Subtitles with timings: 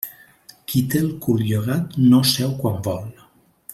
[0.71, 3.05] Qui té el cul llogat no seu quan vol.